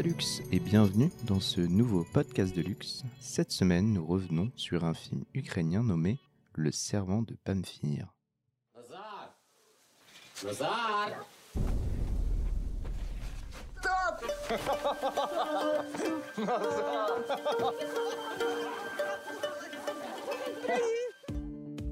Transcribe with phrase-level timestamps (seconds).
[0.00, 3.02] Salux et bienvenue dans ce nouveau podcast de luxe.
[3.18, 6.18] Cette semaine, nous revenons sur un film ukrainien nommé
[6.54, 8.06] Le servant de Pamphir.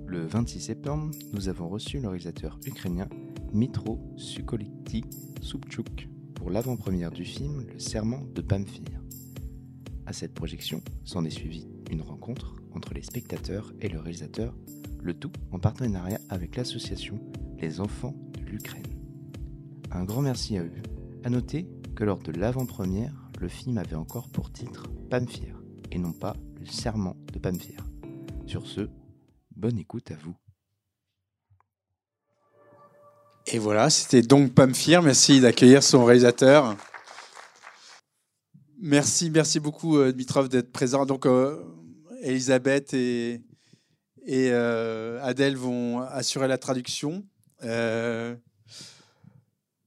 [0.06, 3.10] Le 26 septembre, nous avons reçu le réalisateur ukrainien
[3.52, 5.04] Mitro Sukoliti
[5.42, 9.02] Subchuk pour l'avant-première du film Le Serment de Pamphir.
[10.06, 14.56] À cette projection s'en est suivie une rencontre entre les spectateurs et le réalisateur,
[15.02, 17.20] le tout en partenariat avec l'association
[17.58, 18.86] Les Enfants de l'Ukraine.
[19.90, 20.82] Un grand merci à eux.
[21.24, 26.12] À noter que lors de l'avant-première, le film avait encore pour titre Pamphir et non
[26.12, 27.84] pas Le Serment de Pamphir.
[28.46, 28.88] Sur ce,
[29.56, 30.36] bonne écoute à vous.
[33.50, 35.00] Et voilà, c'était donc Pamphir.
[35.00, 36.76] Merci d'accueillir son réalisateur.
[38.78, 41.06] Merci, merci beaucoup euh, Dmitrov d'être présent.
[41.06, 41.56] Donc euh,
[42.22, 43.40] Elisabeth et,
[44.26, 47.24] et euh, Adèle vont assurer la traduction.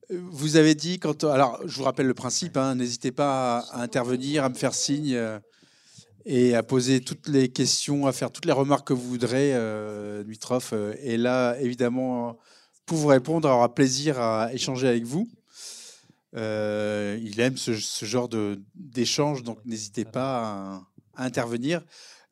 [0.09, 2.57] Vous avez dit quand alors je vous rappelle le principe.
[2.57, 5.17] hein, N'hésitez pas à, intervenir, à me faire signe
[6.25, 9.53] et à poser toutes les questions, à faire toutes les remarques que vous voudrez.
[10.25, 12.39] Dmitrov est là évidemment
[12.95, 15.27] vous répondre, aura plaisir à échanger avec vous.
[16.35, 18.29] Euh, il aime ce, ce genre
[18.75, 20.81] d'échange, donc n'hésitez pas
[21.15, 21.81] à, intervenir.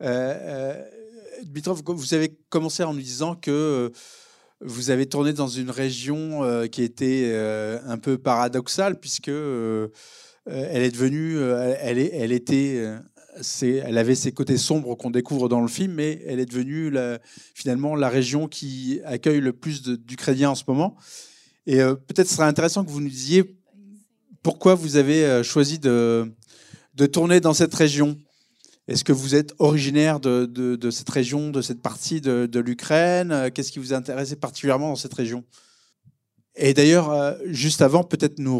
[0.02, 0.84] Euh, euh,
[1.44, 3.92] Dmitrov, vous avez commencé en nous disant que
[4.62, 7.34] vous avez tourné dans une région qui était
[7.86, 9.92] un peu paradoxale, puisque elle
[10.46, 12.94] est devenue, elle, est, elle était,
[13.62, 16.92] elle avait ses côtés sombres qu'on découvre dans le film, mais elle est devenue
[17.54, 20.98] finalement la région qui accueille le plus d'Ukrainiens en ce moment.
[21.66, 23.60] Et euh, peut-être ce serait intéressant que vous nous disiez
[24.42, 26.32] pourquoi vous avez euh, choisi de,
[27.12, 28.18] tourner dans cette région.
[28.88, 33.52] Est-ce que vous êtes originaire de, cette région, de cette partie de, l'Ukraine?
[33.54, 34.02] Qu'est-ce qui vous a
[34.42, 35.44] particulièrement dans cette région?
[36.56, 38.60] Et d'ailleurs, euh, juste avant, peut-être nous,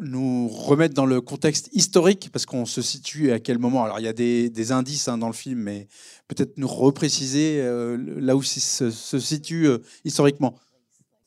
[0.00, 3.84] nous remettre dans le contexte historique, parce qu'on se situe à quel moment.
[3.84, 5.88] Alors, il y a des, des indices hein, dans le film, mais
[6.28, 10.54] peut-être nous repréciser euh, là où il se, se situe euh, historiquement.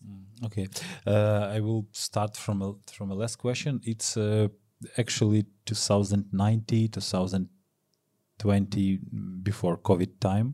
[0.01, 0.67] Mm, Okay,
[1.07, 3.79] uh, I will start from a, from a last question.
[3.83, 4.47] It's uh,
[4.95, 6.89] actually 2090,
[8.37, 8.99] 2020
[9.43, 10.53] before COVID time,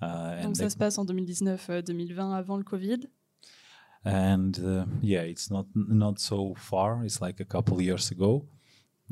[0.00, 3.00] uh, Donc ça se passe en 2019-2020 avant le Covid.
[4.04, 7.04] And uh, yeah, it's not not so far.
[7.04, 8.44] It's like a couple years ago.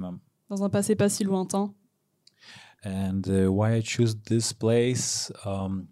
[0.03, 1.73] Um, Dans un passé pas si lointain.
[2.83, 5.89] and uh, why I choose this place um,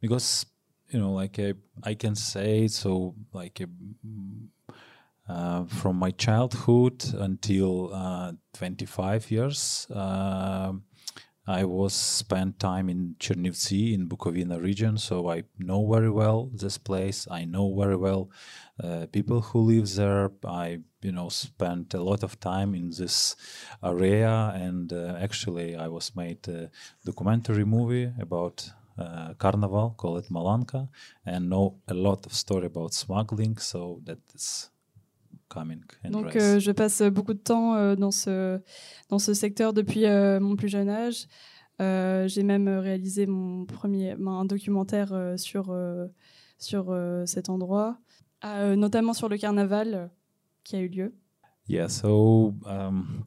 [0.00, 0.46] because
[0.88, 7.92] you know like I, I can say so like uh, uh, from my childhood until
[7.94, 10.72] uh, 25 years uh,
[11.46, 16.78] I was spent time in Chernivtsi in Bukovina region so I know very well this
[16.78, 17.26] place.
[17.30, 18.30] I know very well
[18.82, 20.30] uh, people who live there.
[20.46, 23.34] I you know spent a lot of time in this
[23.82, 26.70] area and uh, actually I was made a
[27.04, 30.88] documentary movie about uh, carnival called Malanka
[31.26, 34.70] and know a lot of story about smuggling so that is
[36.10, 38.60] Donc euh, je passe beaucoup de temps euh, dans, ce,
[39.08, 41.26] dans ce secteur depuis euh, mon plus jeune âge.
[41.80, 46.06] Euh, J'ai même réalisé mon premier, un documentaire euh, sur, euh,
[46.58, 46.96] sur
[47.26, 47.98] cet endroit,
[48.44, 50.10] notamment sur le carnaval
[50.64, 51.14] qui a eu lieu.
[51.68, 53.24] Yeah, so um,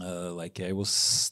[0.00, 1.30] uh, like I was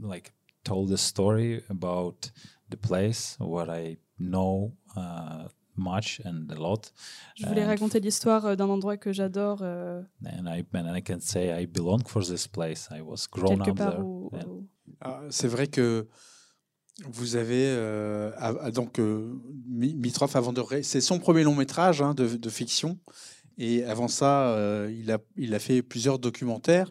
[0.00, 0.32] like
[0.64, 2.30] told a story about
[2.70, 6.92] the place what I know uh, much and a lot,
[7.36, 11.02] Je voulais And- raconter l'histoire euh, d'un endroit que j'adore euh, and I and I
[11.02, 12.88] can say I belong for this place.
[12.90, 14.00] I was grown up part there.
[14.04, 14.66] où, and- où-
[15.00, 16.06] Ah, C'est vrai que
[17.08, 19.32] vous avez euh, ah, donc euh,
[19.66, 22.98] Mi- Mitroff avant de c'est son premier long métrage hein, de, de fiction
[23.56, 26.90] et avant ça euh, il a il a fait plusieurs documentaires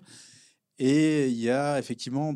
[0.79, 2.33] et il y a effectivement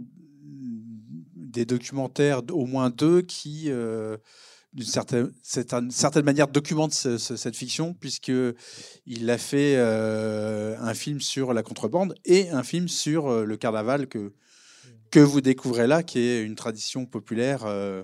[1.35, 4.17] des documentaires au moins deux qui euh,
[4.75, 6.47] d'une certaine, certaine, manière
[6.91, 8.31] ce- cette fiction puisque
[9.05, 13.57] il a fait euh, un film sur la contrebande et un film sur euh, le
[13.57, 14.33] carnaval que
[15.11, 18.03] que vous découvrez là, qui est une tradition populaire euh,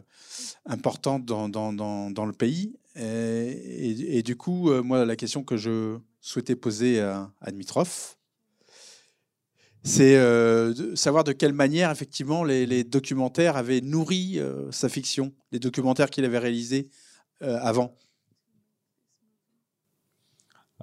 [0.65, 2.73] importante dans, dans, dans, le pays.
[2.95, 8.15] Et, du coup, moi, la question que je souhaitais poser à Dmitrov,
[9.83, 14.89] c'est euh, de savoir de quelle manière, effectivement, les, les documentaires avaient nourri euh, sa
[14.89, 16.89] fiction, les documentaires qu'il avait réalisés
[17.41, 17.95] euh, avant.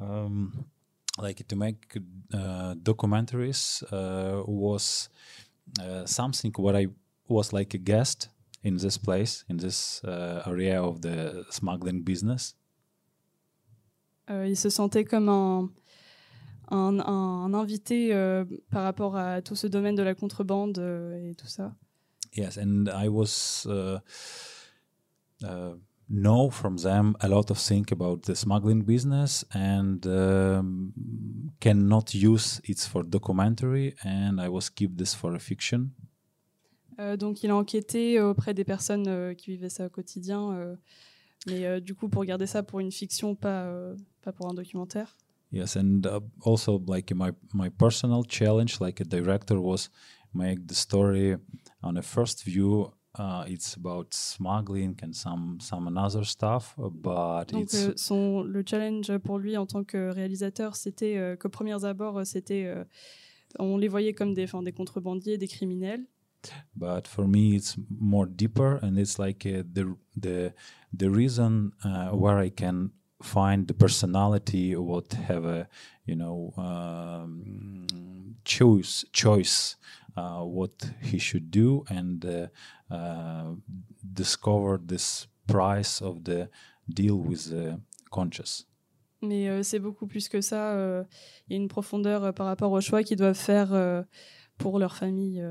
[0.00, 0.52] Um,
[1.20, 1.98] like to make
[2.32, 5.08] uh, documentaries uh, was
[5.80, 6.88] uh, something what I
[7.28, 8.30] was like a guest
[8.62, 12.54] in this place in this uh, area of the smuggling business.
[14.30, 15.70] Euh, il se sentait comme un,
[16.70, 21.34] un, un invité euh, par rapport à tout ce domaine de la contrebande euh, et
[21.34, 21.74] tout ça.
[22.36, 23.98] Yes, and I was uh,
[25.42, 25.74] uh,
[26.08, 30.92] know from them a lot of things about the smuggling business and um,
[31.60, 35.92] cannot use it for documentary, and I was keep this for a fiction.
[37.00, 40.76] Euh, donc il a enquêté auprès des personnes euh, qui vivaient ça au quotidien, euh,
[41.46, 43.72] mais du coup pour garder ça pour une fiction, pas,
[44.22, 45.16] pas pour un documentaire.
[45.50, 49.88] Yes, and uh, also like my my personal challenge, like a director, was
[50.34, 51.36] make the story
[51.82, 52.92] on a first view.
[53.14, 59.16] Uh, it's about smuggling and some some another stuff, but Donc it's son, le challenge
[59.18, 62.84] pour lui en tant que réalisateur, c'était euh, qu'aux premiers abords, euh, c'était, euh,
[63.58, 66.04] on les voyait comme des, enfin, des contrebandiers, des criminels.
[66.76, 70.52] but for me it's more deeper and it's like uh, the the
[70.92, 72.92] the reason uh, where I can
[73.22, 75.66] find the personality what have a
[76.06, 77.84] you know um,
[78.44, 79.76] choice choice
[80.16, 82.46] uh, what he should do and uh,
[82.94, 83.52] uh,
[84.14, 86.48] discover this price of the
[86.88, 87.80] deal with the
[88.10, 88.64] conscious
[89.20, 90.74] Mais euh, c'est beaucoup plus que ça.
[90.74, 91.02] euh,
[91.48, 94.04] Il y a une profondeur euh, par rapport aux choix qu'ils doivent faire
[94.58, 95.42] pour leur famille.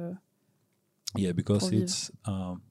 [1.16, 2.62] yeah because it's um,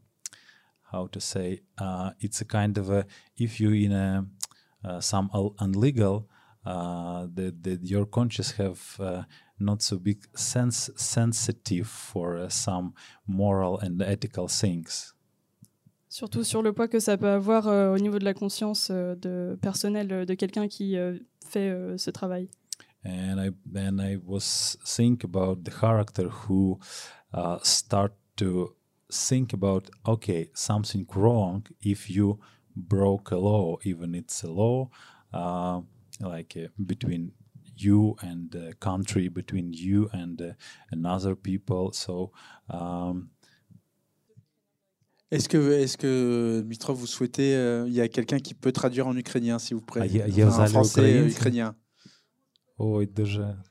[0.92, 3.04] how to say uh, it's a kind of a
[3.36, 4.22] if you in a uh,
[5.00, 6.24] some un- unlegal
[6.64, 9.22] uh, the, the your conscious have uh,
[9.58, 12.92] not so big sense sensitive for uh, some
[13.26, 15.12] moral and ethical things
[16.08, 19.14] Surtout sur le poids que ça peut avoir euh, au niveau de la conscience euh,
[19.16, 22.48] de personnelle euh, de quelqu'un qui euh, fait euh, ce travail.
[23.04, 26.78] and I then I was think about the character who
[27.34, 28.74] uh, start to
[29.12, 32.38] think about okay something wrong if you
[32.75, 34.89] broke a law even it's a law
[35.33, 35.81] uh,
[36.19, 37.31] like uh, between
[37.77, 40.53] you and the country between you and uh,
[40.91, 42.31] another people so
[42.69, 43.29] um,
[45.31, 47.55] Est-ce que, est-ce que Dmitrov, vous souhaitez.
[47.55, 50.27] euh, Il y a quelqu'un qui peut traduire en ukrainien, s'il vous plaît Ah, є-
[50.27, 51.39] є в Enfin, залі en français, українці?
[51.39, 51.73] ukrainien.
[52.77, 53.63] Ой, дуже,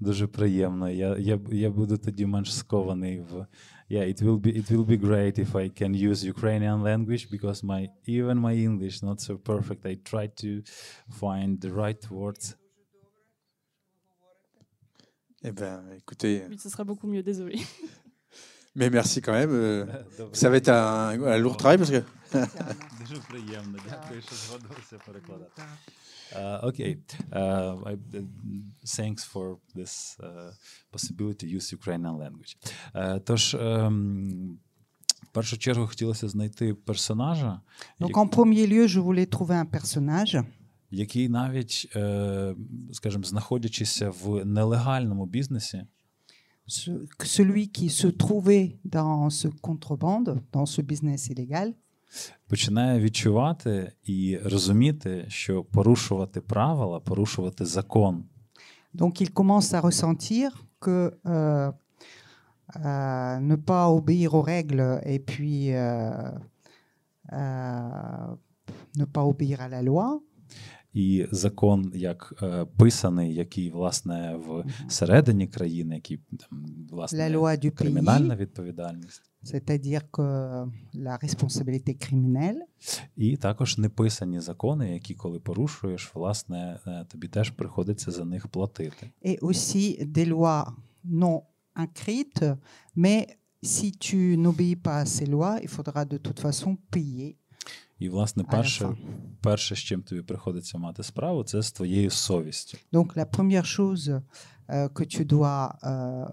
[0.00, 0.90] дуже приємно.
[0.90, 3.46] Я, я, б- я буду тоді менш скований в.
[3.89, 7.63] yeah, it will be it will be great if I can use Ukrainian language because
[7.63, 9.85] my even my English not so perfect.
[9.85, 10.61] I try to
[11.09, 12.55] find the right words.
[15.43, 16.41] Eh ben, écoutez.
[16.41, 17.23] Euh, Mais ce sera beaucoup mieux.
[17.23, 17.59] Désolé.
[18.75, 19.51] Mais merci quand même.
[19.51, 19.85] Euh,
[20.33, 22.03] ça va être un, un lourd travail parce que.
[22.99, 23.77] Дуже приємно.
[23.89, 25.61] Дякую, що згодилися перекладати.
[26.35, 26.97] Uh, okay.
[27.31, 28.25] Uh, I, uh,
[28.85, 30.51] thanks for this uh,
[30.93, 32.51] possibility to use Ukrainian language.
[32.95, 34.59] Uh, тож, ем,
[35.23, 37.61] в першу чергу хотілося знайти персонажа,
[37.99, 40.45] Donc як- en premier lieu, je voulais trouver un personnage
[40.91, 42.55] який навіть, е,
[42.91, 45.85] скажімо, знаходячися в нелегальному бізнесі,
[47.19, 51.73] celui qui se trouvait dans ce contrebande, dans ce business illégal,
[52.47, 58.23] починає відчувати і розуміти, що порушувати правила, порушувати закон.
[58.93, 60.49] Donc il commence à ressentir
[60.79, 61.71] que euh,
[62.75, 66.31] euh, ne pas obéir aux règles et puis euh,
[67.31, 68.35] euh,
[68.95, 70.21] ne pas obéir à la loi,
[70.93, 77.71] І закон, як е, писаний, який власне в середині країни, який там la loi du
[77.71, 82.61] кримінальна pays, відповідальність, c'est-à-dire que la responsabilité criminelle,
[83.17, 89.09] і також неписані закони, які, коли порушуєш, власне е, тобі теж приходиться за них платити.
[89.25, 90.65] et aussi des lois
[91.05, 91.41] non
[91.75, 92.45] écrites,
[92.95, 93.27] mais
[93.63, 97.35] si tu n'obéis pas à ces lois, il faudra de toute façon payer.
[97.99, 98.97] І, власне, перше,
[99.41, 102.77] перше, з чим тобі приходиться мати справу, це з твоєю совістю.
[102.93, 104.21] Donc la première chose
[104.69, 106.27] euh, que tu dois euh,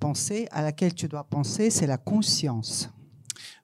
[0.00, 2.88] penser, à laquelle tu dois penser, c'est la conscience.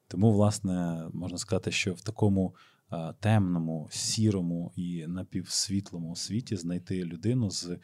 [0.07, 2.55] Тому, власне, можна сказати, що в такому
[2.93, 7.79] е, темному, сірому і напівсвітлому світі знайти людину з, е,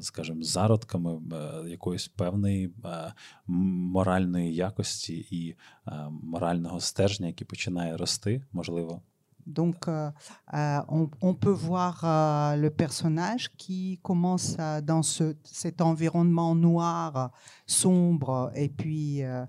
[0.00, 2.74] скажімо, зародками е, якоїсь певної
[3.46, 5.56] моральної якості і
[6.10, 9.02] морального стержня, який починає рости, можливо.
[9.45, 10.11] Donc euh,
[10.53, 16.53] euh, on, on peut voir euh, le personnage qui commence à- dans ce, cet environnement
[16.53, 17.31] noir,
[17.65, 19.45] sombre et puis euh,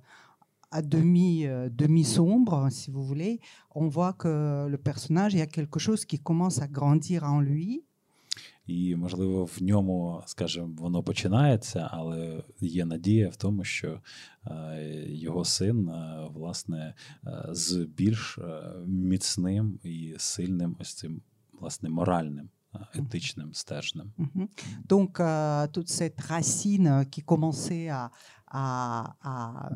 [0.70, 3.40] à demi, euh, demi-sombre, si vous voulez.
[3.74, 7.40] On voit que le personnage, il y a quelque chose qui commence à grandir en
[7.40, 7.82] lui.
[8.66, 14.00] І, можливо, в ньому, скажімо, воно починається, але є надія в тому, що
[14.46, 16.11] е, його син, е,
[16.42, 16.94] власне,
[17.26, 21.20] е, з більш е, міцним і сильним ось цим
[21.52, 24.12] власне моральним, е, етичним стержнем.
[24.18, 24.48] Mhm.
[24.88, 28.10] Donc, euh, toute cette racine qui commençait à,
[28.46, 29.70] à, à,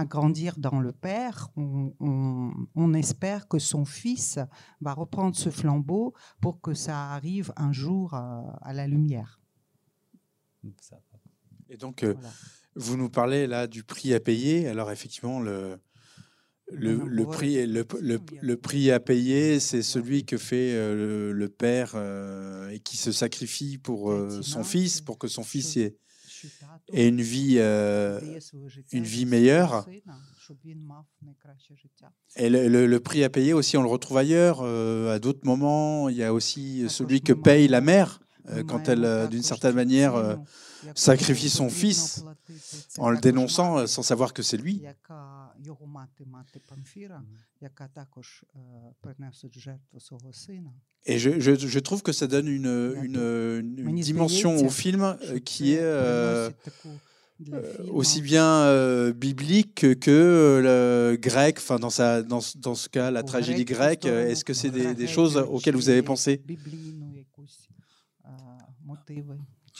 [0.00, 4.38] à grandir dans le père, on, on- on espère que son fils
[4.80, 8.18] va reprendre ce flambeau pour que ça arrive un jour euh,
[8.68, 9.40] à la lumière.
[10.80, 11.20] Все так.
[11.68, 12.30] Et donc, euh, Voilà.
[12.75, 14.67] vous nous parlez là du prix à payer.
[14.67, 15.79] Alors, effectivement, le,
[16.71, 17.85] le, prix, le,
[18.41, 23.11] le, prix à payer, c'est celui que fait euh, le, père euh, et qui se
[23.11, 25.95] sacrifie pour euh, son fils, pour que son fils ait,
[26.93, 27.57] ait une vie.
[28.91, 29.85] une vie meilleure.
[32.35, 34.61] et le, le- prix à payer aussi, on le retrouve ailleurs.
[34.61, 38.19] à d'autres moments, il y a aussi celui que paye la mère
[38.67, 40.37] quand elle, d'une certaine manière,
[40.95, 42.23] sacrifie son fils
[42.97, 44.81] en le dénonçant euh, sans savoir que c'est lui.
[51.05, 56.49] Et je, trouve que ça donne une, dimension au film euh, qui est euh,
[57.89, 64.05] aussi bien biblique que euh, le grec, enfin dans, ce cas la tragédie grecque.
[64.05, 66.41] Est-ce que c'est des choses auxquelles vous avez pensé?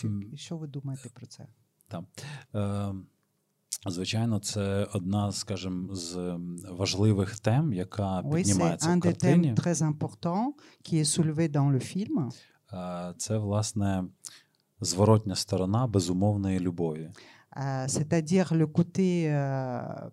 [0.02, 1.48] Чи що ви думаєте про це?
[1.88, 2.04] Так.
[2.56, 2.94] Е,
[3.88, 6.40] Звичайно, це одна, скажімо, з
[6.70, 9.54] важливих тем, яка піднімається в картині.
[12.74, 14.04] Е, це, власне,
[14.82, 17.12] зворотня сторона безумовної любові.
[17.58, 20.12] Е, c'est-à-dire le côté, е,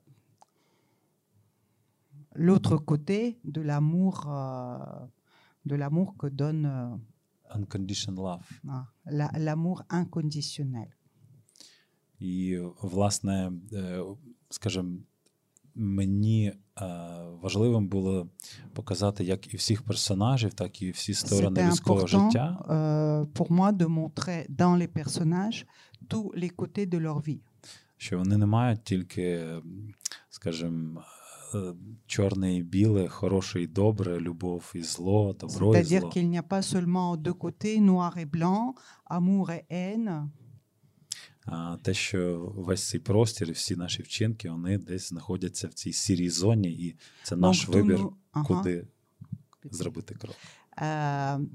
[2.37, 4.15] l'autre côté de l'amour,
[5.65, 7.01] de l'amour que donne
[7.55, 8.43] Unconditional love.
[8.65, 10.87] ah, la- l'amour inconditionnel.
[12.19, 14.01] І, власне, е,
[14.51, 14.99] скажімо,
[15.75, 16.57] мені е,
[17.43, 18.29] важливим було
[18.73, 22.65] показати як і всіх персонажів, так і всі сторони людського життя.
[22.69, 25.65] euh, pour moi de montrer dans les personnages
[26.09, 27.41] tous les côtés de leur vie.
[27.99, 29.49] що вони не мають тільки,
[30.31, 31.05] скажімо,
[31.55, 31.75] е,
[32.07, 36.09] чорне і біле, хороше і добре, любов і зло, добро і C'est-à-dire зло.
[36.11, 38.75] qu'il n'y a pas seulement deux côtés, noir et blanc,
[39.11, 40.31] amour et haine,
[41.49, 46.31] А те, що весь цей простір всі наші вчинки, вони десь знаходяться в цій сірій
[46.31, 48.45] зоні, і це наш Donc, вибір, nos- Ага.
[48.45, 48.87] куди
[49.65, 50.37] зробити крок.
[50.83, 51.47] Euh,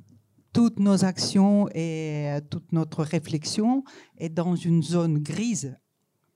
[0.54, 3.84] toutes nos actions et toute notre réflexion
[4.22, 5.76] est dans une zone grise,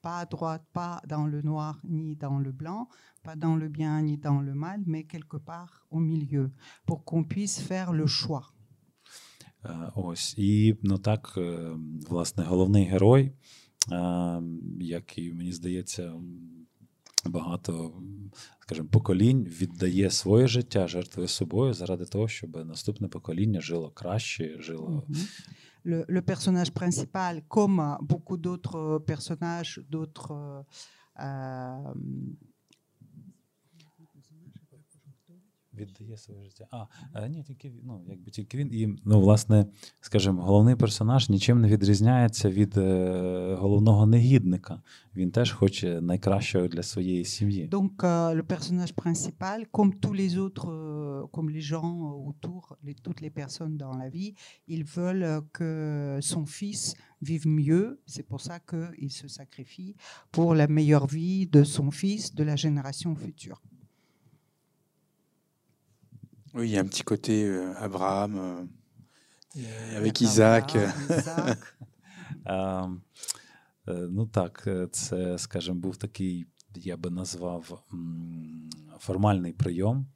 [0.06, 2.82] pas à droite, pas dans le noir ni dans le blanc,
[3.24, 6.46] pas dans le bien ni dans le mal, mais quelque part au milieu,
[6.88, 8.46] pour qu'on puisse faire le choix.
[9.66, 10.36] Е, Ось.
[10.38, 11.72] І ну так, е,
[12.10, 13.32] власне, головний герой,
[13.92, 14.42] е,
[14.80, 16.14] який, мені здається,
[17.26, 18.02] багато,
[18.60, 25.04] скажімо, поколінь віддає своє життя, жертвує собою заради того, щоб наступне покоління жило краще, жило.
[25.10, 25.28] Mhm.
[25.88, 30.66] Le, personnage principal, comme beaucoup d'autres personnages, d'autres
[31.20, 31.94] euh,
[35.78, 36.68] Віддає своє життя.
[36.72, 38.74] А, е, ні, тільки ну, якби тільки він.
[38.74, 39.66] І, ну, власне,
[40.02, 44.82] скажімо, головний персонаж нічим не відрізняється від е, головного негідника.
[45.16, 47.70] Він теж хоче найкращого для своєї сім'ї.
[47.72, 51.92] Donc, euh, le personnage principal, comme tous les autres, euh, comme les gens
[52.30, 54.34] autour, les- toutes les personnes dans la vie,
[54.68, 55.70] ils veulent euh, que
[56.32, 56.82] son fils
[57.30, 57.86] vive mieux.
[58.14, 59.96] C'est pour ça qu'il se sacrifie
[60.36, 63.60] pour la meilleure vie de son fils, de la génération future.
[66.55, 68.65] Oui, il y a un petit côté euh, Abraham euh,
[69.57, 70.77] et avec Abraham, Isaac.
[70.77, 71.59] euh, Isaac.
[72.45, 72.89] А,
[73.89, 80.07] е, ну так, е, це, скажімо, був такий, я би назвав м, формальний прийом.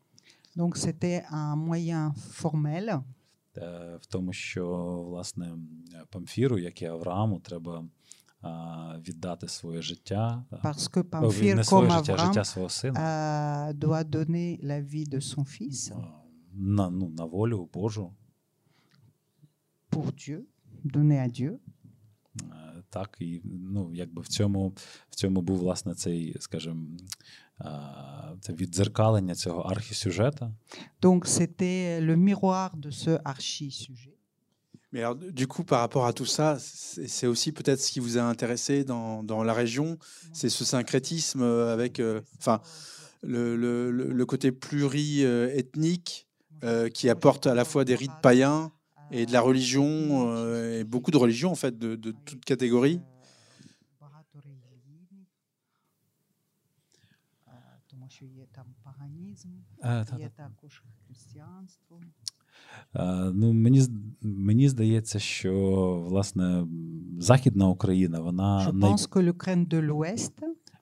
[0.57, 3.03] Donc, c'était un moyen formel
[3.57, 4.67] е, В тому, що
[5.09, 5.53] власне
[6.11, 7.85] Памфіру, як і Аврааму, треба
[8.41, 10.45] а, віддати своє життя.
[10.51, 14.05] а, parce que о, Pamphile, не своє comme життя, Avram, життя свого сина euh, doit
[14.05, 16.18] donner la vie de son fils а,
[16.59, 18.13] на, ну, на волю Божу.
[19.91, 20.47] pour Dieu,
[20.85, 21.59] donner à Dieu.
[22.43, 24.73] Е, Так, і ну, якби в цьому,
[25.11, 26.87] в цьому був власне цей, скажімо,
[27.59, 30.53] а, це віддзеркалення цього архісюжета.
[31.03, 34.15] Donc, c'était le miroir de ce archi-sujet.
[34.93, 38.01] Mais alors, du coup, par rapport à tout ça, c'est c'est aussi peut-être ce qui
[38.07, 39.89] vous a intéressé dans, dans la région,
[40.39, 42.59] c'est ce syncrétisme euh, avec, euh, enfin,
[43.33, 46.13] le, le, le- le côté pluri-ethnique
[46.65, 48.71] euh, qui apporte à la fois des rites païens
[49.11, 49.89] et de la religion,
[50.37, 53.01] euh, et beaucoup de religions en fait, de, de toutes catégories.
[54.01, 55.29] Багато релігійних,
[57.49, 57.51] е,
[57.91, 59.49] тому що є там паганізм,
[59.83, 62.01] Е, та- є та- також християнство.
[62.95, 63.91] Е, Ну, мені, з-
[64.23, 65.53] мені здається, що
[66.09, 66.67] власне
[67.19, 70.33] Західна Україна вона, Je най, pense que l'Ukraine de l'Ouest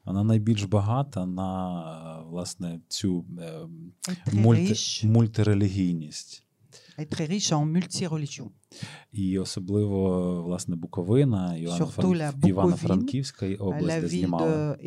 [0.08, 3.68] вона найбільш багата на власне цю е,
[4.34, 4.74] мульти,
[5.04, 6.44] мультирелігійність.
[9.12, 11.56] І особливо власне Буковина,
[12.44, 14.78] Івано-Франківська область, де знімали.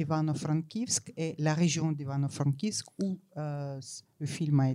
[1.38, 3.18] La région d'Ivano-Franківськ, où
[4.36, 4.74] film a.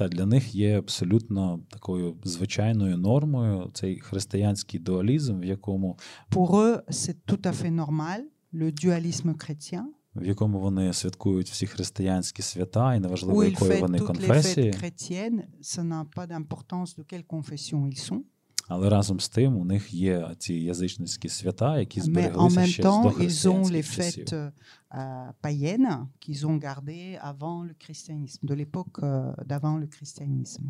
[0.00, 5.98] Та для них є абсолютно такою звичайною нормою цей християнський дуалізм, в якому
[6.30, 8.20] Pour eux, c'est tout à fait normal,
[8.54, 13.70] le dualisme chrétien, в якому вони святкують всі християнські свята, і неважливо, où ils якої
[13.70, 15.42] fêtent вони toutes les fêtes chrétiennes.
[15.62, 18.22] Ça n'a pas d'importance de quelle confession ils sont.
[18.69, 22.65] але разом з тим у них є ці язичницькі свята, які Mais en збереглися même
[22.67, 24.25] ще з temps, ils ont les дохристиянських часів.
[24.25, 24.51] fêtes
[24.91, 30.63] euh, païennes qu'ils ont gardées avant le christianisme, de l'époque euh, d'avant le christianisme.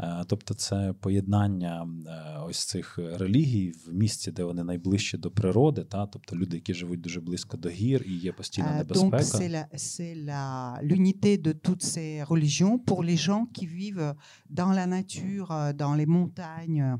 [0.00, 5.84] Е, Тобто це поєднання е, ось цих релігій в місці, де вони найближчі до природи,
[5.84, 9.44] та тобто люди, які живуть дуже близько до гір і є постійна Euh, donc небезпека.
[9.44, 14.14] c'est la- c'est la- l'unité de toutes ces religions pour les gens qui vivent
[14.50, 16.98] dans la nature, euh, dans les montagnes.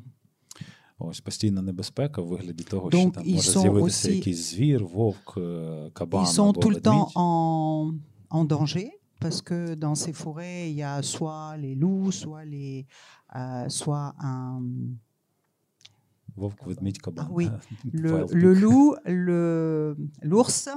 [0.98, 4.50] Ось постійна небезпека в вигляді того, Donc, що там ils може sont з'явитися aussi- якийсь
[4.50, 7.12] звір, вовк, е, кабан Ils sont або tout le temps ведмідь.
[7.16, 7.92] en,
[8.30, 8.90] en danger
[9.20, 12.86] parce que dans ces forêts, il y a soit les loups, soit, les,
[13.36, 14.60] euh, soit un,
[16.36, 17.26] Вовк, ведмідь, кабан.
[17.26, 17.60] Ah oui, Е,
[17.92, 18.62] le, Wild le pig.
[18.62, 20.68] loup, le- l'ours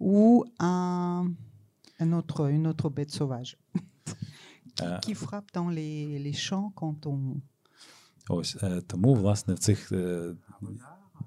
[0.00, 1.30] ou un,
[2.00, 3.56] un autre, une autre bête sauvage
[4.82, 7.40] Е, qui frappe dans les, les champs quand on...
[8.30, 10.32] Ось е, тому, власне, в цих е,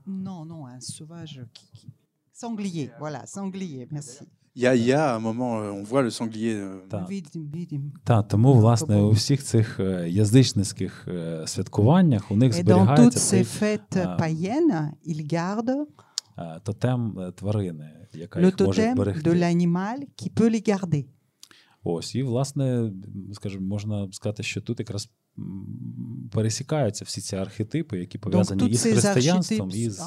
[0.07, 1.65] Non, non, un sauvage qui...
[1.77, 1.89] qui-
[2.33, 4.23] Sanglier, voilà, sanglier, merci.
[4.55, 6.55] Il y a, il y a un moment, euh, on voit le sanglier.
[6.55, 7.09] euh, Так.
[7.09, 7.91] Vidim, vidim.
[8.03, 12.57] Та тому, власне, Тобто- у всіх цих е, язичницьких е, святкуваннях у них Et dans
[12.57, 14.17] toutes зберігається ces цей fêtes Ah.
[14.19, 15.85] païennes, ils gardent
[16.37, 19.29] е, тотем е, тварини, яка le їх може totem de вберегти.
[19.29, 21.05] l'animal qui peut les garder.
[21.88, 22.92] Ось, і, власне,
[23.32, 25.08] скажімо, можна сказати, що тут якраз
[26.32, 30.00] пересікаються всі ці архетипи, які пов'язані toutes і християнством, і з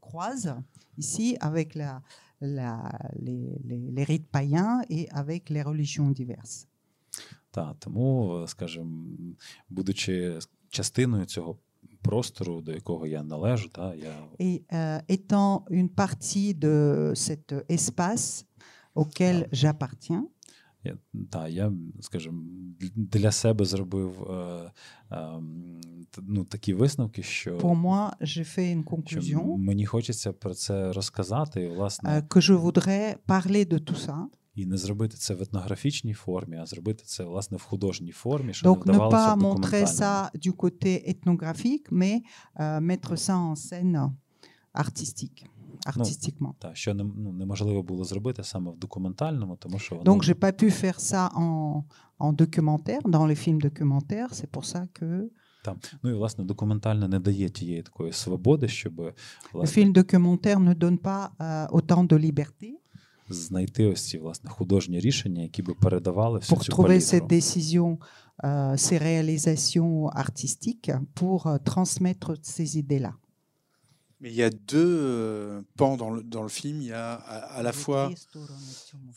[0.00, 0.62] croisent
[0.98, 2.00] ici avec la,
[2.42, 6.66] la- les, les- les rites païens et avec les religions diverses.
[7.50, 9.04] Та, тому, скажімо,
[9.68, 11.58] будучи частиною цього
[12.02, 18.44] простору, до якого я належу, та, я Et euh, étant une partie de cet espace
[18.94, 20.24] auquel j'appartiens,
[20.84, 20.96] Я,
[21.30, 22.42] та, я, скажімо,
[22.96, 24.72] для себе зробив е,
[25.12, 25.42] е,
[26.22, 31.68] ну, такі висновки, що, moi, j'ai fait une що мені хочеться про це розказати, і,
[31.68, 34.26] власне, euh, que je voudrais parler de tout ça.
[34.54, 38.72] і не зробити це в етнографічній формі, а зробити це, власне, в художній формі, що
[38.72, 42.22] Donc не вдавалося pas montrer ça du côté ethnographique, mais
[42.60, 43.98] euh, mettre ça en scène
[44.72, 45.46] artistique,
[45.85, 46.53] artistiquement.
[46.59, 50.35] Та, що не, ну, неможливо було зробити саме в документальному, тому що воно Donc j'ai
[50.35, 51.83] pas pu faire ça en,
[52.19, 54.29] en documentaire, dans les films documentaires.
[54.33, 55.29] C'est pour ça que
[55.63, 55.77] там.
[56.03, 59.13] Ну і власне документально не дає тієї такої свободи, щоб le
[59.53, 62.71] власне film documentaire ne donne pas euh, autant de liberté
[63.29, 67.37] знайти ось ці власне художні рішення, які би передавали всю pour цю trouver ces палітру.
[67.37, 67.97] décisions,
[68.43, 73.13] euh, ces réalisations artistiques pour euh, transmettre ces idées-là.
[74.20, 76.82] Mais il y a deux euh, pans dans le, dans le film.
[76.82, 78.10] Il y a à, à la fois,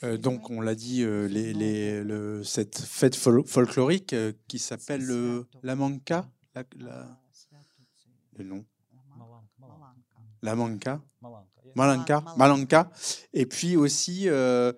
[0.04, 4.60] euh, donc on l'a dit, euh, les, les- le- cette fête fol- folklorique euh, qui
[4.60, 7.20] s'appelle le la Manca, la, la-
[8.38, 8.66] le nom,
[10.42, 11.02] la Manca,
[11.76, 12.92] Malanka, Malanka,
[13.34, 14.72] et puis aussi euh,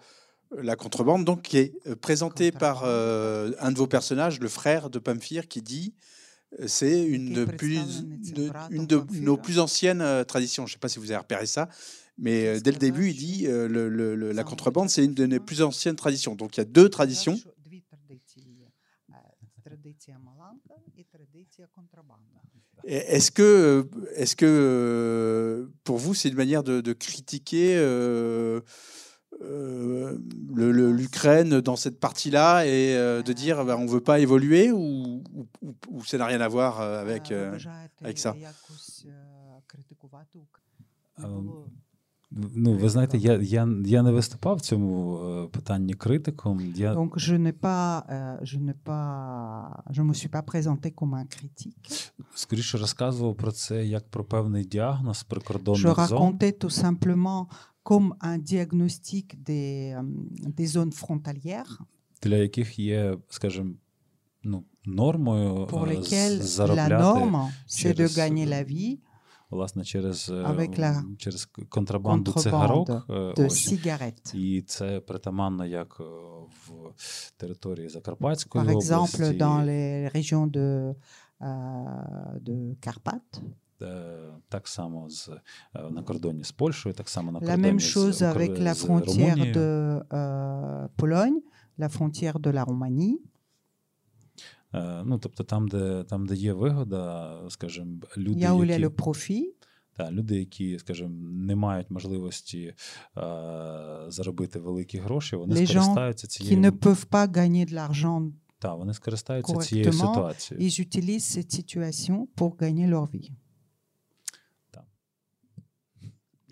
[0.58, 4.98] la contrebande, donc qui est présentée par euh, un de vos personnages, le frère de
[5.00, 6.02] Pamphir, qui dit euh,
[6.68, 7.78] c'est une, de plus,
[8.34, 10.66] de- une de nos plus anciennes euh, traditions.
[10.66, 11.68] Je ne sais pas si vous avez repéré ça,
[12.18, 15.26] mais euh, dès le début, il dit euh, le- le- la contrebande, c'est une de
[15.26, 16.36] nos plus anciennes traditions.
[16.36, 17.34] Donc il y a deux traditions.
[22.88, 28.62] Et Est-ce que, est-ce que euh, pour vous, c'est une manière de, de critiquer euh,
[29.43, 30.19] euh,
[30.61, 34.19] le- le- l'Ukraine dans cette partie-là et euh, de dire ben, on ne veut pas
[34.27, 37.57] évoluer ou, ou- ou- ou ça n'a rien à voir euh, avec, euh,
[38.03, 38.35] avec ça.
[41.19, 41.51] Ем,
[42.33, 46.61] Ну, ви знаєте, я, я, я не виступав в цьому е, питанні критиком.
[46.77, 51.15] Я, Donc je n'ai pas, euh, je n'ai pas, je me suis pas présenté comme
[51.15, 52.13] un critique.
[52.35, 57.47] скоріше розказував про це як про певний діагноз Je прикордонних зон, racontais tout simplement
[57.85, 60.03] comme un diagnostic des, euh,
[60.59, 61.79] des zones frontalières
[62.23, 63.75] для яких є, скажімо,
[64.43, 68.65] ну, нормою pour е, lesquelles з- la заробляти norme, c'est de через, gagner е, la
[68.65, 68.99] vie
[69.51, 72.89] власне через, е, avec la через контрабанду contrebande цигарок.
[72.91, 73.73] е, de ось.
[73.73, 74.35] cigarettes.
[74.35, 76.05] І це притаманно як е,
[76.67, 76.91] в
[77.37, 80.95] території Закарпатської Par exemple, області, dans les régions de,
[81.41, 83.41] euh, de Carpates.
[83.82, 84.18] Е,
[84.50, 85.30] так само з,
[85.76, 88.60] е, на кордоні з Польщею, так само на La кордоні même з, chose Укра- avec
[88.60, 89.54] la frontière Румунією.
[89.54, 91.40] de euh, Pologne,
[91.80, 93.16] la frontière de la Roumanie.
[94.74, 99.44] Е, Ну, тобто там, де, там, де є вигода, скажімо, люди, a які, le profit,
[99.98, 102.74] та, люди, які, скажімо, не мають можливості е,
[104.08, 108.94] заробити великі гроші, вони Les скористаються qui ne peuvent pas gagner de l'argent, та, вони
[108.94, 110.68] скористаються цією ситуацією.
[110.68, 113.32] ils utilisent cette situation pour gagner leur vie.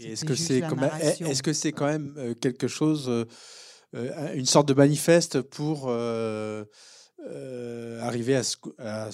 [0.03, 0.35] Eh, est-ce que
[1.53, 3.25] c'est quand, même euh, quelque chose, euh,
[3.95, 5.89] euh, une sorte de manifeste pour
[8.01, 9.09] arriver à ce, à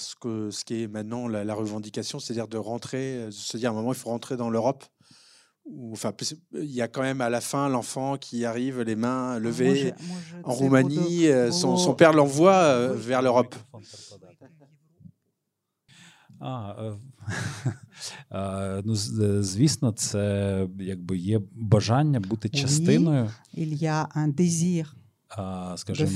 [0.65, 3.99] qui est maintenant la, revendication, c'est-à-dire de rentrer, de se dire à un moment il
[3.99, 4.83] faut rentrer dans l'Europe?
[5.91, 6.13] Enfin,
[6.53, 9.93] il y a quand même à la fin l'enfant qui arrive les mains levées
[10.43, 13.55] en Roumanie, son, père l'envoie vers l'Europe.
[18.31, 23.31] Е, ну, е, звісно, це якби є бажання бути частиною.
[24.33, 26.09] désir скажімо,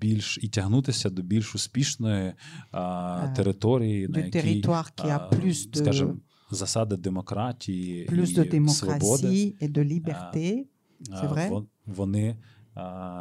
[0.00, 2.34] більш і тягнутися до більш успішної е,
[2.70, 4.64] а, території, на якій,
[4.96, 6.16] а, скажімо,
[6.50, 8.06] засади демократії,
[8.56, 9.54] і свободи,
[11.10, 12.36] а, вони,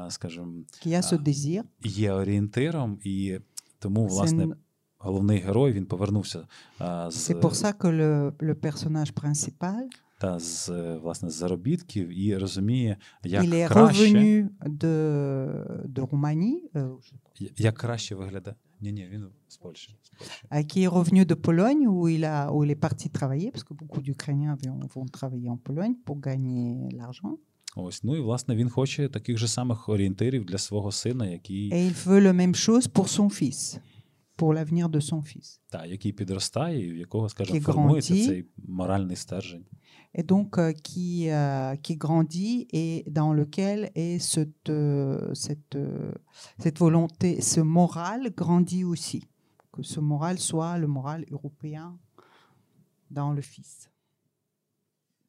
[0.09, 0.53] скажімо,
[1.83, 3.39] є орієнтиром, і
[3.79, 4.47] тому, власне,
[5.05, 6.47] головний герой він повернувся
[6.79, 9.83] а, з, C'est pour ça que le, le personnage principal,
[10.17, 14.95] та з е, власне з заробітків і розуміє, як il est краще, revenu de,
[15.87, 16.97] de Roumanie, euh,
[17.57, 18.55] як краще виглядає.
[18.81, 19.95] Ні, ні, він з Польщі.
[20.03, 20.31] З Польщі.
[20.51, 23.65] euh, qui est revenu de Pologne où il, a, où il est parti travailler, parce
[23.69, 27.35] que beaucoup d'Ukrainiens vont, vont travailler en Pologne pour gagner l'argent.
[27.77, 31.91] Ось, ну і власне він хоче таких же самих орієнтирів для свого сина, який, Et
[31.91, 33.79] il veut la même chose pour son fils,
[34.36, 35.60] pour l'avenir de son fils.
[35.70, 38.26] та, який підростає, і в якого, скажімо, Qui формується grandit.
[38.26, 39.64] цей моральний стержень.
[40.14, 46.12] Et donc euh, qui, euh, qui grandit et dans lequel est cette, euh, cette, euh,
[46.58, 49.20] cette volonté, ce moral grandit aussi.
[49.72, 51.86] Que ce moral soit le moral européen
[53.10, 53.88] dans le fils.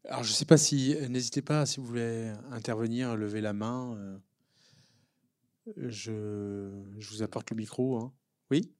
[0.10, 3.80] Alors, je ne sais pas si, n'hésitez pas si vous voulez intervenir, lever la main.
[3.96, 4.18] euh,
[6.02, 6.16] Je,
[7.00, 7.86] je vous apporte le micro.
[8.00, 8.12] hein.
[8.50, 8.72] Oui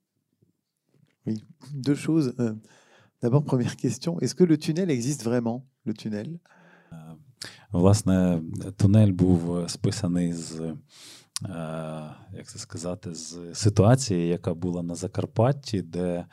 [1.28, 2.34] Oui, deux choses.
[2.40, 2.54] Euh,
[3.22, 6.40] D'abord, première question, est-ce que le tunnel existe vraiment, le tunnel
[6.92, 6.96] Е,
[7.72, 8.42] Власне,
[8.78, 10.76] тунель був е, списаний з, е,
[12.34, 16.26] як це сказати, з ситуації, яка була на Закарпатті, де е,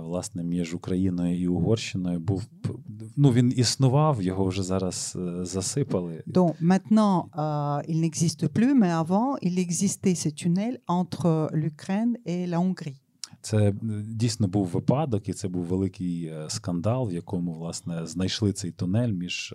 [0.00, 2.74] власне між Україною і Угорщиною був п-
[3.16, 6.22] ну він існував, його вже зараз е, засипали.
[6.26, 12.46] Donc maintenant, euh, il n'existe plus, mais avant, il existait ces tunnels entre l'Ukraine et
[12.46, 13.00] la Hongrie.
[13.43, 13.73] Це е,
[14.05, 19.11] дійсно був випадок, і це був великий е, скандал, в якому власне знайшли цей тунель
[19.11, 19.53] між,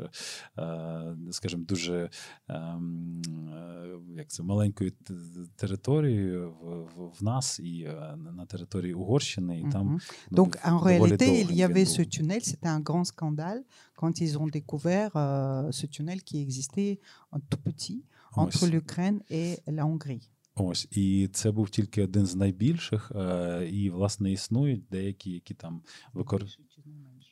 [0.59, 2.11] е, скажімо, дуже
[2.49, 3.23] ем,
[4.17, 4.93] як це маленькою
[5.57, 6.53] територією
[7.21, 7.89] в, нас і
[8.37, 12.43] на території Угорщини, і там ну, Donc, en réalité, il y avait ce tunnel.
[12.45, 13.61] C'était un grand scandale
[13.99, 17.01] quand ils ont découvert euh, ce tunnel qui existait
[17.33, 20.31] en tout petit entre l'Ukraine et la Hongrie.
[20.59, 25.83] Ось і це був тільки один з найбільших, е, і власне існують деякі, які там
[26.13, 26.69] використовують.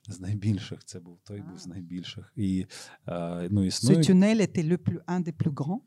[0.08, 2.32] З найбільших це був той був з найбільших.
[2.36, 2.66] І
[3.08, 5.80] е, ну Ce існують tunnel était le plus, un des plus grands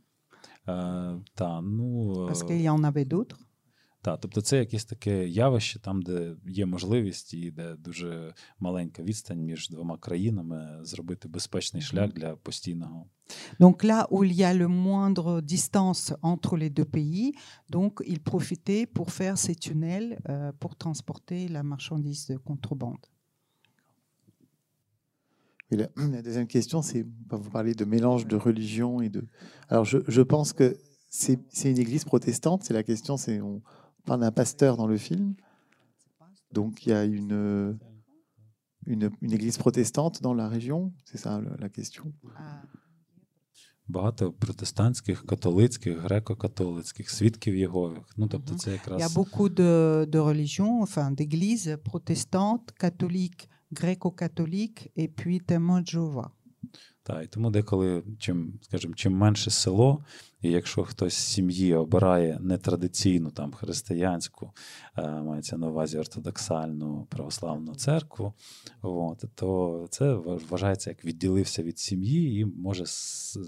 [0.68, 3.40] е, та ну parce qu'il y en avait d'autres.
[4.02, 9.40] та, тобто це якесь таке явище, там, де є можливість і де дуже маленька відстань
[9.40, 13.10] між двома країнами зробити безпечний шлях для постійного.
[13.60, 17.34] Donc là où il y a le moindre distance entre les deux pays,
[17.70, 23.06] donc ils profitaient pour faire ces tunnels euh, pour transporter la marchandise de contrebande.
[25.72, 29.26] Et la, la deuxième question, c'est, vous parlez de mélange de religion et de...
[29.68, 30.78] Alors, je, je pense que
[31.10, 33.62] c'est une église protestante, c'est la question, c'est on
[34.06, 35.36] parle d'un pasteur dans le film,
[36.52, 37.78] donc il y a une,
[38.86, 42.12] une, une église protestante dans la région C'est ça la question?
[42.36, 42.62] Ah,
[43.90, 48.04] Багато протестантських, католицьких, греко-католицьких, свідків Єгових.
[48.18, 53.50] Ну, тобто це Il y a якраз beaucoup de, de religions, enfin d'églises protestantes, catholiques,
[53.72, 56.30] gréco-catholiques et puis témoins de Jéhovah.
[57.04, 60.04] Та, і тому деколи, чим, скажімо, чим менше село,
[60.42, 64.52] і якщо хтось з сім'ї обирає нетрадиційну там християнську,
[64.98, 68.34] е, мається на увазі ортодоксальну православну церкву,
[68.82, 72.86] от, то це вважається як відділився від сім'ї, і може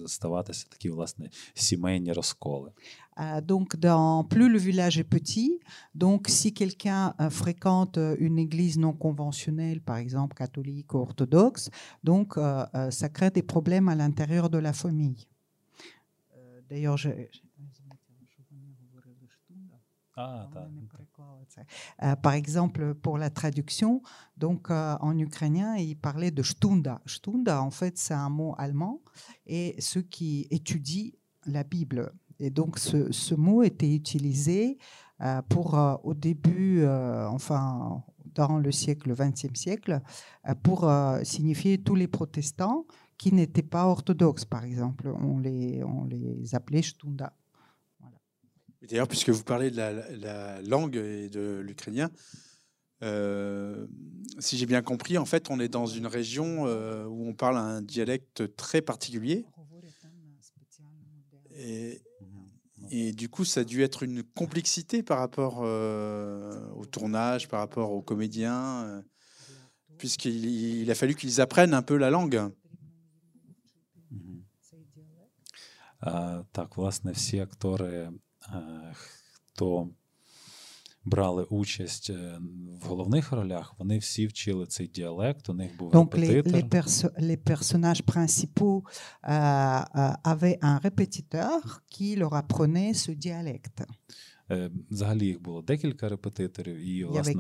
[0.08, 2.72] ставатися такі власне сімейні розколи.
[3.20, 5.60] Euh, donc, dans, plus le village est petit,
[5.94, 11.70] donc si quelqu'un euh, fréquente euh, une église non conventionnelle, par exemple catholique ou orthodoxe,
[12.04, 15.28] donc euh, euh, ça crée des problèmes à l'intérieur de la famille.
[16.72, 17.10] D'ailleurs, je-
[20.16, 20.68] А, Ah,
[22.04, 24.02] Euh, par exemple, pour la traduction,
[24.38, 27.02] donc euh, en ukrainien, il parlait de Stunda.
[27.06, 29.02] Stunda, en fait, c'est un mot allemand
[29.46, 31.12] et ceux qui étudient
[31.46, 32.14] la Bible.
[32.40, 34.78] Et donc, ce, ce mot était utilisé
[35.22, 36.86] euh, pour, euh, au début,
[37.38, 38.04] enfin,
[38.34, 40.02] dans le siècle, XXe siècle,
[40.64, 40.90] pour
[41.24, 42.86] signifier tous les protestants
[43.22, 45.08] qui n'étaient pas orthodoxes, par exemple.
[45.10, 47.32] On les, on les appelait Stunda.
[48.82, 52.10] Et D'ailleurs, puisque vous parlez de la, la langue et de l'ukrainien,
[53.04, 53.86] euh,
[54.40, 57.58] si j'ai bien compris, en fait, on est dans une région euh, où on parle
[57.58, 59.46] un dialecte très particulier.
[61.60, 62.02] Et,
[63.14, 67.92] du coup, ça a dû être une complexité par rapport euh, au tournage, par rapport
[67.92, 69.04] aux comédiens,
[70.00, 72.52] puisqu'il il a fallu qu'ils apprennent un peu la langue.
[76.52, 78.12] Так, власне, всі актори, е,
[78.94, 79.90] хто
[81.06, 82.40] брали участь е,
[82.82, 85.50] в головних ролях, вони всі вчили цей діалект.
[85.50, 86.62] У них був Donc les, репетитор.
[86.62, 88.84] les, perso- les personnages principaux
[89.24, 93.86] euh, avaient un répétiteur qui leur apprenait ce dialecte.
[94.90, 97.34] Взагалі їх було декілька репетиторів, і власне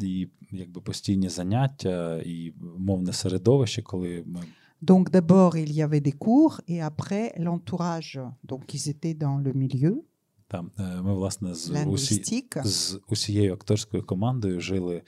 [0.00, 4.42] і якби постійні заняття, і мовне середовище, коли ми
[4.82, 8.20] Donc d'abord, il y avait des cours et après l'entourage.
[8.42, 10.04] Donc ils étaient dans le milieu
[10.52, 15.02] там е, ми власне з усі, з усією акторською командою жили е,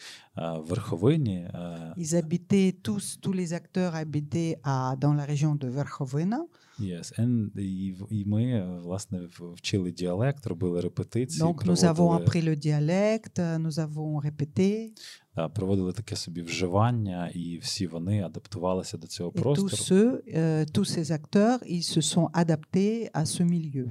[0.58, 1.36] в верховині.
[1.36, 6.38] е, Ils habitaient tous, tous les acteurs habitaient à, dans la région de Verkhovena.
[6.80, 7.20] Yes.
[7.20, 9.20] And, і, і ми е, власне
[9.54, 14.90] вчили діалект, робили репетиції, Donc nous avons appris le dialecte, nous avons répété.
[15.34, 20.72] та, проводили таке собі вживання, і всі вони адаптувалися до цього Et tous ceux, euh,
[20.72, 23.90] tous ces acteurs, ils se sont adaptés à ce milieu.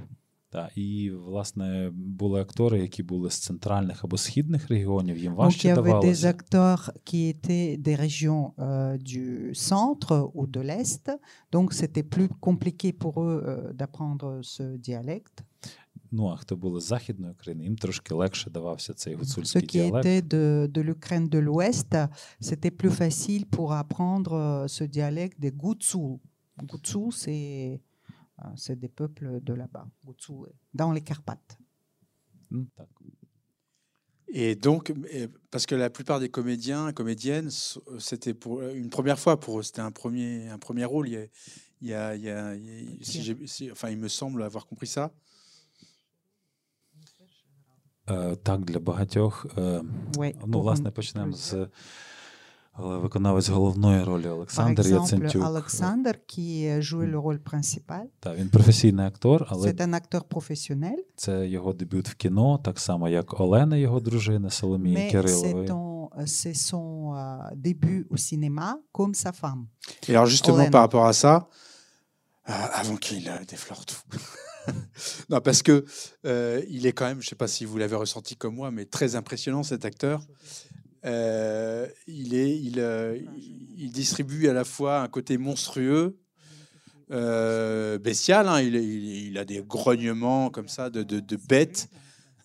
[0.54, 5.18] Та, і власне були актори, які були з центральних або східних регіонів.
[5.18, 11.10] Їм важче avait des acteurs qui étaient des régions euh, du centre ou de l'est.
[11.52, 15.42] Donc c'était plus compliqué pour eux euh, d'apprendre ce dialecte.
[16.12, 20.06] Ну а хто були з західної України, їм трошки легше давався цей гуцульський qui діалект.
[20.06, 21.96] étaient de, de l'Ukraine de l'ouest,
[22.40, 26.18] c'était plus facile pour apprendre euh, ce dialecte des Gutsul.
[26.62, 27.78] Gutsul, c'est euh,
[28.55, 31.57] c'est des peuples de là-bas, Gutsul, dans les Carpates.
[32.51, 32.89] Ну, так.
[34.31, 34.83] Et donc,
[35.17, 39.53] et- parce que la plupart des comédiens, comédiennes, s- c'était pour une première fois pour
[39.59, 41.07] eux, c'était un premier, un premier rôle.
[41.09, 43.71] Il y a, il y a- il y a- il y a- si j'ai- si-
[43.71, 45.09] enfin, il me semble avoir compris ça.
[48.09, 49.45] Е, так, для багатьох.
[49.57, 51.67] Е, Ouais, ну, pour власне, un- почнемо з е,
[52.77, 55.43] виконавець головної ролі Par Олександр exemple, Яцентюк.
[55.43, 60.95] Alexander, qui jouait le rôle principal, Та, він професійний актор, але c'est un acteur professionnel,
[61.15, 65.67] це його дебют в кіно, так само як Олена, його дружина Соломія mais c'est Кирилової.
[65.67, 69.67] ton- c'est son euh, début au cinéma comme sa femme.
[70.09, 70.71] Et alors justement, Olen.
[70.71, 71.33] par rapport à ça,
[72.49, 74.01] euh, avant qu'il euh, déflore tout.
[75.29, 75.75] non, parce que
[76.25, 78.69] euh, il est quand même, je ne sais pas si vous l'avez ressenti comme moi,
[78.71, 80.17] mais très impressionnant cet acteur.
[81.04, 83.18] Euh, il, est, il, euh,
[83.76, 86.16] il distribue à la fois un côté monstrueux,
[87.10, 88.48] euh, bestial.
[88.48, 91.88] hein, il, a des grognements comme ça de, de, de bête.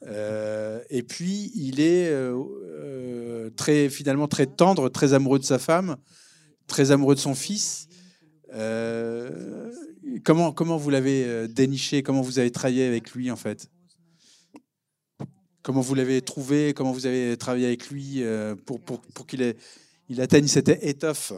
[0.07, 2.13] Euh, et puis il est
[3.55, 5.97] très finalement très tendre, très amoureux de sa femme,
[6.67, 7.87] très amoureux de son fils.
[10.23, 12.03] Comment comment vous l'avez déniché?
[12.03, 13.69] Comment vous avez travaillé avec lui en fait?
[15.62, 19.40] Comment vous l'avez trouvé Comment vous avez travaillé avec lui euh, pour, pour, pour qu'il
[19.42, 19.56] ait-
[20.08, 21.32] il atteigne cette étoffe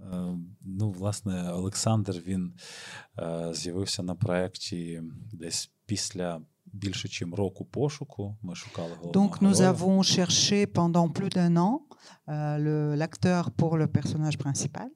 [0.00, 2.52] Е, Ну, власне, Олександр він
[3.18, 5.02] е, з'явився на проєкті
[5.32, 8.36] десь після більше чим року пошуку.
[8.42, 9.72] Ми шукали головного Donc nous героя.
[9.72, 11.72] avons cherché pendant plus d'un an
[12.28, 14.88] euh, le- l'acteur pour le personnage principal.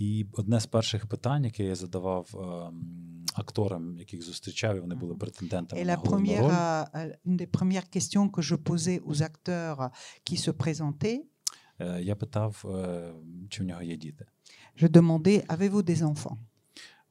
[0.00, 5.14] І одне з перших питань, яке я задавав ем, акторам, яких зустрічав, і вони були
[5.14, 6.50] претендентами Et на la головну première, роль.
[6.50, 9.90] euh, euh, une des premières questions que je posais aux acteurs
[10.30, 11.22] qui se présentaient,
[11.80, 13.12] е, Я питав, е,
[13.50, 14.26] чи в нього є діти.
[14.82, 16.36] je demandais avez-vous des enfants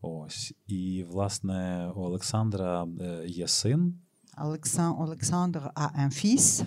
[0.01, 0.53] Ось.
[0.67, 3.95] І, власне, у Олександра е, є син.
[4.37, 6.63] Alexin- Alexandre a un fils.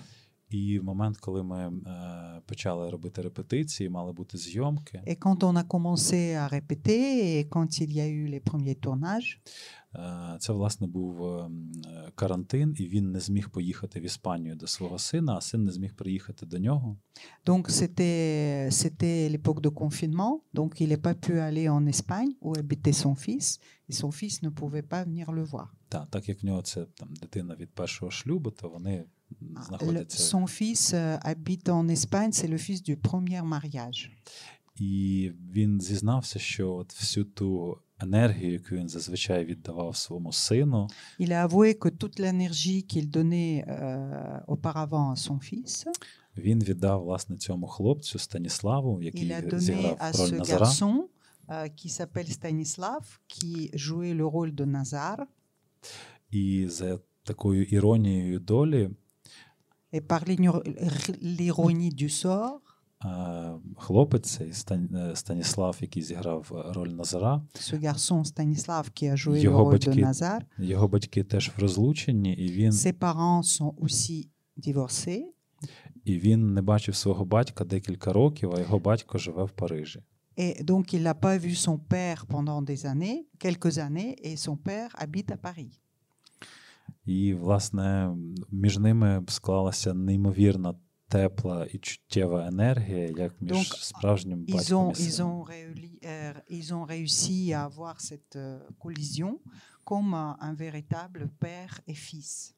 [0.54, 5.56] І в момент, коли ми е, почали робити репетиції, мали бути зйомки, Et quand on
[5.56, 9.40] a commencé à répéter et quand il y a eu les premiers tournages,
[9.94, 11.50] е, це власне був е,
[11.86, 15.72] е, карантин, і він не зміг поїхати в Іспанію до свого сина, а син не
[15.72, 16.96] зміг приїхати до нього.
[17.46, 22.48] donc c'était c'était l'époque de confinement, donc il n'est pas pu aller en Espagne où
[22.60, 23.48] habitait son fils
[23.90, 25.68] et son fils ne pouvait pas venir le voir.
[25.88, 29.04] Та, так як в нього це там дитина від першого шлюбу, то вони
[29.66, 30.18] знаходяться.
[30.18, 34.10] son fils euh, habite en Espagne, c'est le fils du premier mariage.
[34.76, 40.88] І він зізнався, що от всю ту енергію, яку він зазвичай віддавав своєму сину,
[41.20, 45.86] Il a avoué que toute l'énergie qu'il donnait euh, auparavant à son fils,
[46.36, 50.66] він віддав власне цьому хлопцю Станіславу, який зіграв роль Назара.
[50.66, 51.08] garçon
[51.48, 55.26] euh, qui s'appelle Stanislav, qui jouait le rôle de Nazar.
[56.30, 58.90] І за такою іронією долі
[59.93, 60.63] Et par l'igno-
[61.21, 62.61] l'ironie du sort,
[63.05, 63.09] е,
[63.77, 69.15] хлопець цей Стан- е, Станіслав, який зіграв е, роль Назара, ce garçon Stanislav qui a
[69.15, 70.01] joué le Його rôle de батьки.
[70.05, 75.21] Nazar, його батьки теж в розлученні, і він, ses parents sont aussi divorcés.
[76.05, 79.99] і він не бачив свого батька декілька років, а його батько живе в Парижі.
[80.37, 84.55] Et donc, il n'a pas vu son père pendant des années, quelques années, et son
[84.55, 85.71] père habite à Paris.
[87.04, 88.16] І, власне,
[88.50, 90.74] між ними склалася неймовірна
[91.08, 95.44] тепла і чуттєва енергія, як між Donc, справжнім батьком ils, ont
[96.04, 99.30] euh, ils ont réussi à avoir cette euh, collision
[99.84, 100.14] comme
[100.48, 102.54] un véritable père et fils.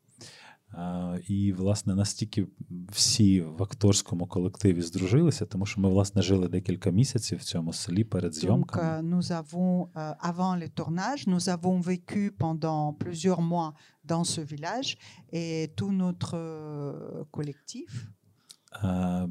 [1.29, 2.47] І, власне, настільки
[2.91, 8.05] всі в акторському колективі здружилися, тому що ми, власне, жили декілька місяців в цьому селі
[8.05, 8.89] перед Donc, зйомками.
[8.89, 14.41] Donc, nous avons, euh, avant le tournage, nous avons vécu pendant plusieurs mois dans ce
[14.41, 14.99] village
[15.33, 18.24] et tout notre euh, collectif Е,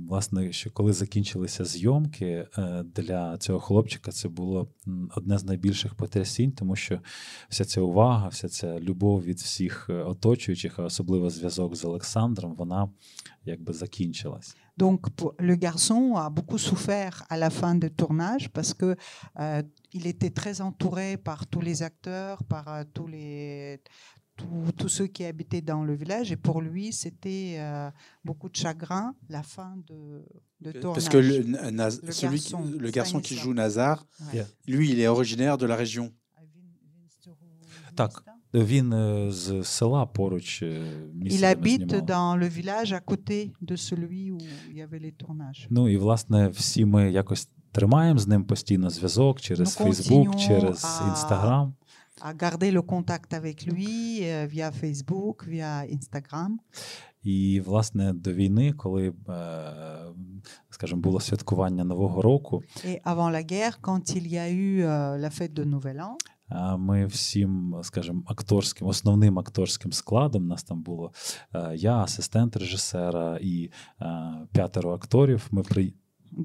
[0.07, 4.67] Власне, що коли закінчилися зйомки е, для цього хлопчика, це було
[5.15, 6.99] одне з найбільших потрясінь, тому що
[7.49, 12.55] вся ця увага, вся ця любов від всіх е, оточуючих, а особливо зв'язок з Олександром,
[12.55, 12.89] вона
[13.45, 14.55] якби закінчилась.
[14.77, 15.01] Donc,
[15.37, 18.95] le garçon a beaucoup souffert à la fin du tournage parce que
[19.39, 23.79] euh, il était très entouré par tous les acteurs, par euh, tous les
[24.36, 27.90] tous, tous ceux qui habitaient dans le village, et pour lui, c'était euh,
[28.24, 29.98] beaucoup de chagrin la fin de,
[30.60, 30.94] de tournage.
[30.96, 31.36] Parce que le,
[31.80, 33.44] Naz- Le celui garçon, qui, le garçon qui Stanislas.
[33.44, 34.34] joue Nazar, Ouais.
[34.38, 34.46] Yeah.
[34.74, 36.10] lui, il est originaire de la région.
[37.94, 38.24] Так.
[38.54, 40.82] Він е, з села поруч е,
[41.14, 42.02] місця, Il де ми habite знімали.
[42.06, 44.38] dans le village à côté de celui où
[44.70, 45.66] il y avait les tournages.
[45.70, 50.46] Ну і власне всі ми якось тримаємо з ним постійно зв'язок через Ну, Фейсбук, continuons
[50.48, 51.74] через à- Інстаграм.
[52.29, 56.51] À garder le contact avec lui euh, via Facebook, via Instagram.
[57.23, 59.13] І, власне, до війни, коли, е,
[60.69, 65.17] скажімо, було святкування Нового року, Et avant la guerre, quand il y a eu euh,
[65.17, 66.15] la fête de Nouvel An,
[66.51, 71.11] е, ми всім, скажімо, акторським, основним акторським складом, нас там було
[71.55, 73.71] е, я, асистент режисера і
[74.51, 75.47] п'ятеро акторів.
[75.51, 75.93] Ми при...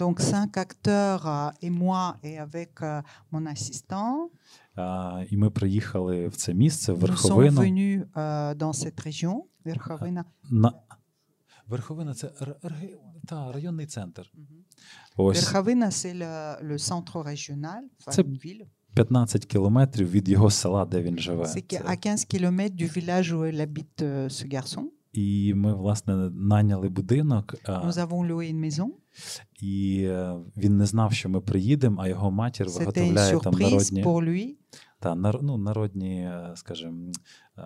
[0.03, 2.73] donc cinq acteurs euh, et moi et avec
[3.33, 4.31] mon assistant,
[4.79, 7.61] е, і ми приїхали в це місце, в Верховину.
[7.61, 10.25] venus euh, dans cette région, Verkhovena.
[10.51, 10.73] На...
[11.67, 12.31] Верховина це
[13.27, 14.33] та, районний центр.
[15.17, 17.83] Ось Verkhovena, c'est le, le centre régional,
[18.45, 18.67] ville.
[18.95, 21.45] 15 кілометрів від його села, де він живе.
[21.47, 24.83] Це- 15 km du village où il habite euh, ce garçon.
[25.13, 28.89] І ми, власне, наняли будинок, Nous avons loué une maison.
[29.61, 34.57] І е, він не знав, що ми приїдемо, а його матір виготовляє там народні,
[35.01, 37.13] та, нар, ну, народні, е, скажімо,
[37.59, 37.63] е,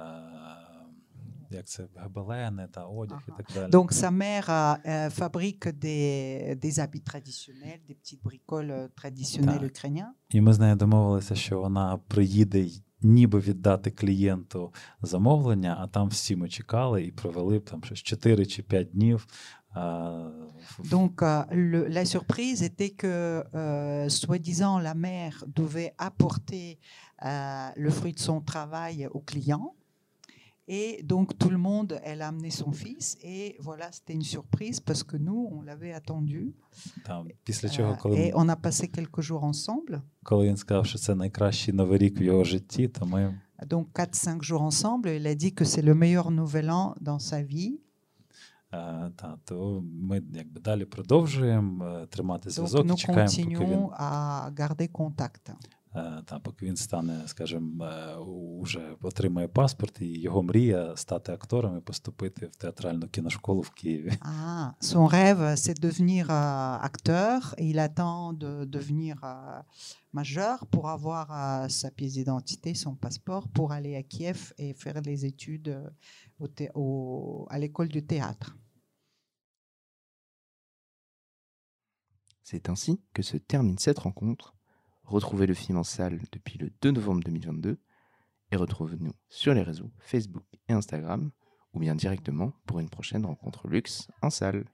[1.51, 3.71] як це, гобелени та одяг і так далі.
[3.71, 9.71] Donc sa mère euh, fabrique des, des habits traditionnels, des petites bricoles euh, traditionnelles Так.
[9.71, 10.15] ukrainiennes.
[10.31, 12.69] І ми з нею домовилися, що вона приїде
[13.03, 18.63] ніби віддати клієнту замовлення, а там всі ми чекали і провели там щось 4 чи
[18.63, 19.27] 5 днів.
[19.76, 20.30] а,
[20.80, 26.80] в- Donc euh, le- la surprise était que, euh, soi-disant, la mère devait apporter
[27.26, 29.74] euh, le fruit de son travail au client.
[30.70, 33.18] Et donc tout le monde, elle a amené son fils.
[33.24, 36.54] Et voilà, c'était une surprise parce que nous, on l'avait attendu.
[37.06, 40.02] Там, після чого, Euh, коли, et on a passé quelques jours ensemble.
[40.24, 44.42] коли він сказав, що це найкращий новий рік в його житті, то ми Donc 4-5
[44.44, 45.08] jours ensemble.
[45.20, 47.80] Il a dit que c'est le meilleur nouvel an dans sa vie.
[48.74, 53.48] Е, Та, то ми якби далі продовжуємо е, тримати Donc зв'язок і nous чекаємо, поки
[53.48, 55.54] він, continuons à garder contact.
[55.96, 58.16] е, та, поки він стане, скажімо, е,
[58.62, 64.12] уже отримає паспорт, і його мрія стати актором і поступити в театральну кіношколу в Києві.
[64.22, 67.56] Ah, son rêve, c'est de devenir euh, acteur.
[67.58, 69.62] Et il attend de devenir euh,
[70.14, 75.00] majeur pour avoir euh, sa pièce d'identité, son passeport, pour aller à Kiev et faire
[75.10, 75.90] les études euh,
[76.44, 78.50] au thé- au- à l'école du théâtre.
[82.53, 84.55] C'est ainsi que se termine cette rencontre.
[85.05, 87.81] Retrouvez le film en salle depuis le 2 novembre 2022
[88.51, 91.31] et retrouvez-nous sur les réseaux Facebook et Instagram
[91.73, 94.67] ou bien directement pour une prochaine rencontre luxe en salle.